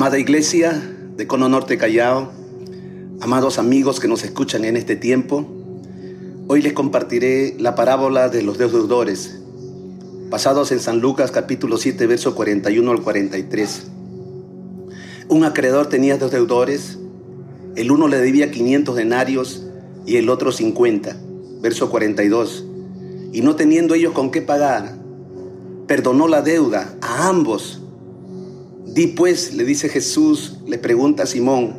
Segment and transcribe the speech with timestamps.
[0.00, 0.82] Amada iglesia
[1.18, 2.32] de Cono Norte Callao,
[3.20, 5.46] amados amigos que nos escuchan en este tiempo,
[6.46, 9.42] hoy les compartiré la parábola de los deudores,
[10.30, 13.88] basados en San Lucas capítulo 7, verso 41 al 43.
[15.28, 16.96] Un acreedor tenía dos deudores,
[17.76, 19.66] el uno le debía 500 denarios
[20.06, 21.14] y el otro 50,
[21.60, 22.64] verso 42.
[23.34, 24.96] Y no teniendo ellos con qué pagar,
[25.86, 27.82] perdonó la deuda a ambos
[28.92, 31.76] Di pues, le dice Jesús, le pregunta a Simón,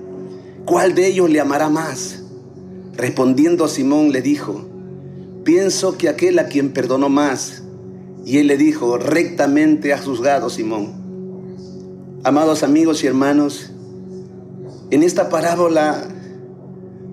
[0.65, 2.23] ¿cuál de ellos le amará más?
[2.93, 4.65] Respondiendo a Simón le dijo,
[5.43, 7.63] pienso que aquel a quien perdonó más.
[8.25, 11.01] Y él le dijo, rectamente has juzgado, Simón.
[12.23, 13.71] Amados amigos y hermanos,
[14.89, 16.07] en esta parábola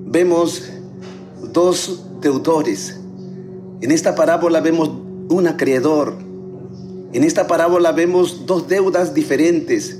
[0.06, 0.62] vemos
[1.52, 3.00] dos deudores.
[3.80, 4.90] En esta parábola vemos
[5.28, 6.27] un acreedor
[7.12, 9.98] en esta parábola vemos dos deudas diferentes.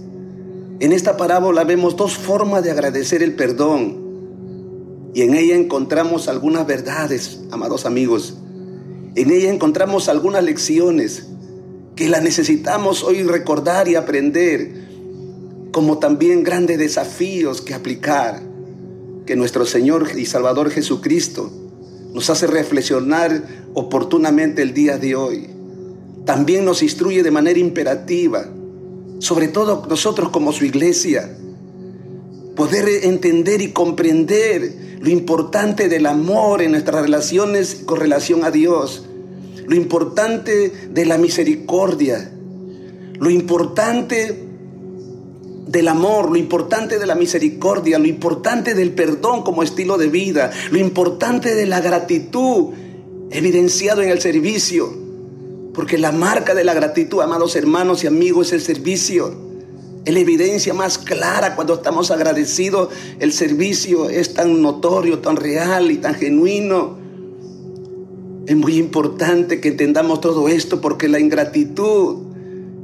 [0.81, 4.09] En esta parábola vemos dos formas de agradecer el perdón.
[5.15, 8.37] Y en ella encontramos algunas verdades, amados amigos.
[9.15, 11.27] En ella encontramos algunas lecciones
[11.97, 14.71] que las necesitamos hoy recordar y aprender,
[15.73, 18.43] como también grandes desafíos que aplicar,
[19.25, 21.51] que nuestro Señor y Salvador Jesucristo
[22.13, 23.43] nos hace reflexionar
[23.73, 25.58] oportunamente el día de hoy
[26.29, 28.45] también nos instruye de manera imperativa,
[29.19, 31.35] sobre todo nosotros como su iglesia,
[32.55, 39.07] poder entender y comprender lo importante del amor en nuestras relaciones con relación a Dios,
[39.67, 42.31] lo importante de la misericordia,
[43.19, 44.39] lo importante
[45.67, 50.51] del amor, lo importante de la misericordia, lo importante del perdón como estilo de vida,
[50.73, 52.75] lo importante de la gratitud
[53.31, 55.08] evidenciado en el servicio,
[55.79, 59.33] porque la marca de la gratitud, amados hermanos y amigos, es el servicio.
[60.05, 62.89] Es la evidencia más clara cuando estamos agradecidos.
[63.21, 66.99] El servicio es tan notorio, tan real y tan genuino.
[68.49, 72.25] Es muy importante que entendamos todo esto porque la ingratitud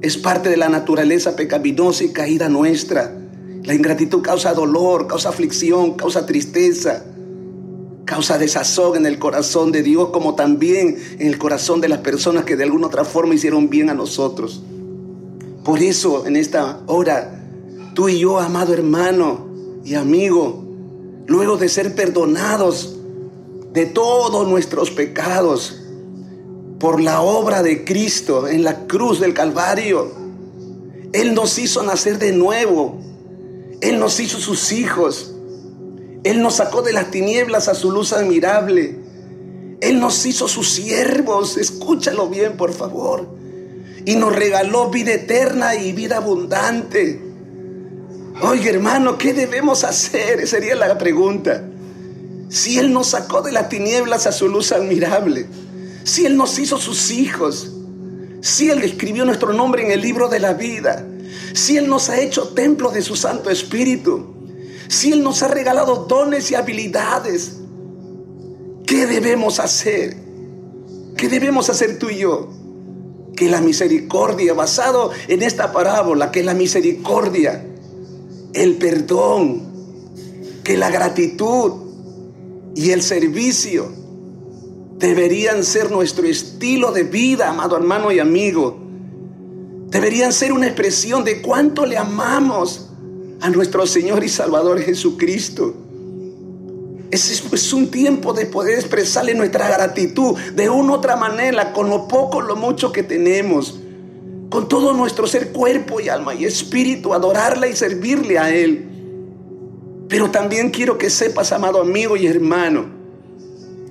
[0.00, 3.12] es parte de la naturaleza pecaminosa y caída nuestra.
[3.64, 7.06] La ingratitud causa dolor, causa aflicción, causa tristeza
[8.14, 12.44] causa desazón en el corazón de Dios como también en el corazón de las personas
[12.44, 14.62] que de alguna otra forma hicieron bien a nosotros.
[15.64, 17.44] Por eso en esta hora,
[17.92, 19.48] tú y yo, amado hermano
[19.84, 20.64] y amigo,
[21.26, 22.94] luego de ser perdonados
[23.72, 25.82] de todos nuestros pecados
[26.78, 30.12] por la obra de Cristo en la cruz del Calvario,
[31.12, 32.96] Él nos hizo nacer de nuevo,
[33.80, 35.33] Él nos hizo sus hijos.
[36.24, 38.96] Él nos sacó de las tinieblas a su luz admirable.
[39.82, 43.28] Él nos hizo sus siervos, escúchalo bien por favor.
[44.06, 47.20] Y nos regaló vida eterna y vida abundante.
[48.40, 50.48] Oye hermano, ¿qué debemos hacer?
[50.48, 51.62] Sería la pregunta.
[52.48, 55.46] Si Él nos sacó de las tinieblas a su luz admirable,
[56.04, 57.70] si Él nos hizo sus hijos,
[58.40, 61.06] si Él escribió nuestro nombre en el libro de la vida,
[61.52, 64.33] si Él nos ha hecho templo de su Santo Espíritu,
[64.88, 67.56] si Él nos ha regalado dones y habilidades,
[68.86, 70.16] ¿qué debemos hacer?
[71.16, 72.48] ¿Qué debemos hacer tú y yo?
[73.36, 77.64] Que la misericordia, basado en esta parábola, que la misericordia,
[78.52, 79.62] el perdón,
[80.62, 81.72] que la gratitud
[82.74, 83.88] y el servicio
[84.98, 88.78] deberían ser nuestro estilo de vida, amado hermano y amigo.
[89.88, 92.90] Deberían ser una expresión de cuánto le amamos
[93.44, 95.74] a nuestro Señor y Salvador Jesucristo.
[97.10, 101.90] Es, es un tiempo de poder expresarle nuestra gratitud de una u otra manera, con
[101.90, 103.78] lo poco, lo mucho que tenemos,
[104.48, 108.88] con todo nuestro ser, cuerpo y alma y espíritu, adorarle y servirle a Él.
[110.08, 112.86] Pero también quiero que sepas, amado amigo y hermano,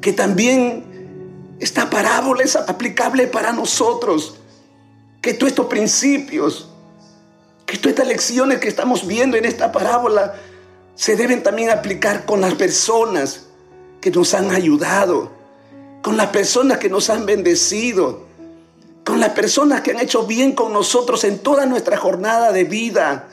[0.01, 4.39] que también esta parábola es aplicable para nosotros,
[5.21, 6.72] que todos estos principios
[7.77, 10.35] todas estas lecciones que estamos viendo en esta parábola
[10.95, 13.45] se deben también aplicar con las personas
[13.99, 15.31] que nos han ayudado,
[16.01, 18.25] con las personas que nos han bendecido,
[19.05, 23.27] con las personas que han hecho bien con nosotros en toda nuestra jornada de vida.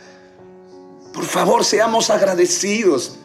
[1.12, 3.16] Por favor, seamos agradecidos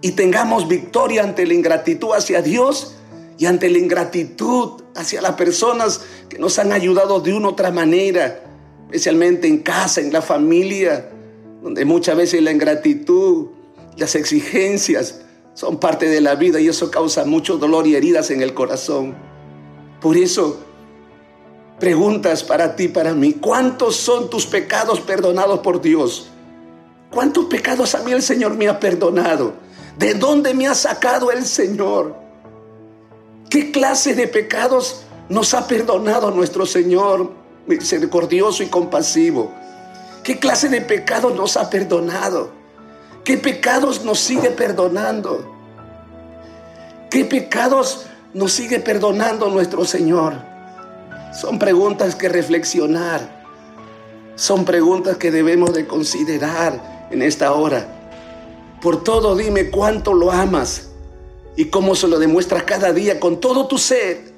[0.00, 2.94] y tengamos victoria ante la ingratitud hacia Dios
[3.38, 7.70] y ante la ingratitud hacia las personas que nos han ayudado de una u otra
[7.70, 8.45] manera
[8.86, 11.10] especialmente en casa, en la familia,
[11.62, 13.48] donde muchas veces la ingratitud,
[13.96, 15.22] las exigencias
[15.54, 19.16] son parte de la vida y eso causa mucho dolor y heridas en el corazón.
[20.00, 20.60] Por eso,
[21.80, 26.28] preguntas para ti, para mí, ¿cuántos son tus pecados perdonados por Dios?
[27.10, 29.54] ¿Cuántos pecados a mí el Señor me ha perdonado?
[29.98, 32.14] ¿De dónde me ha sacado el Señor?
[33.48, 39.52] ¿Qué clase de pecados nos ha perdonado nuestro Señor misericordioso y compasivo?
[40.22, 42.50] ¿Qué clase de pecados nos ha perdonado?
[43.24, 45.54] ¿Qué pecados nos sigue perdonando?
[47.10, 50.34] ¿Qué pecados nos sigue perdonando nuestro Señor?
[51.32, 53.44] Son preguntas que reflexionar.
[54.34, 57.86] Son preguntas que debemos de considerar en esta hora.
[58.82, 60.88] Por todo dime cuánto lo amas
[61.56, 64.32] y cómo se lo demuestra cada día con todo tu ser.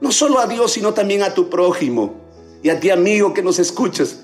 [0.00, 2.27] No solo a Dios, sino también a tu prójimo
[2.62, 4.20] y a ti amigo que nos escuchas.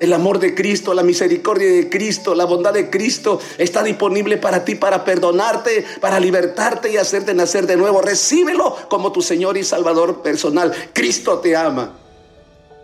[0.00, 4.64] El amor de Cristo, la misericordia de Cristo, la bondad de Cristo está disponible para
[4.64, 8.02] ti, para perdonarte, para libertarte y hacerte nacer de nuevo.
[8.02, 10.72] Recíbelo como tu Señor y Salvador personal.
[10.92, 11.92] Cristo te ama.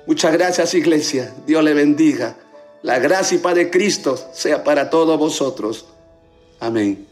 [0.06, 1.34] Muchas gracias iglesia.
[1.44, 2.36] Dios le bendiga.
[2.82, 5.86] La gracia y paz de Cristo sea para todos vosotros.
[6.60, 7.04] Amén.